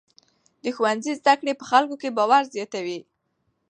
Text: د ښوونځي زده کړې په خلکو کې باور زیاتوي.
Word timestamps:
د 0.63 0.65
ښوونځي 0.75 1.13
زده 1.19 1.33
کړې 1.39 1.53
په 1.59 1.65
خلکو 1.71 1.95
کې 2.01 2.15
باور 2.17 2.43
زیاتوي. 2.55 2.99